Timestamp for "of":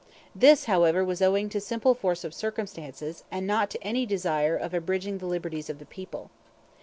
2.23-2.33, 4.57-4.73, 5.69-5.77